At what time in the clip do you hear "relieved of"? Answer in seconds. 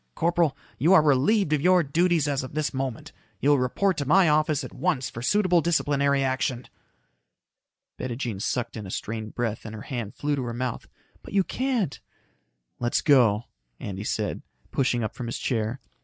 1.03-1.61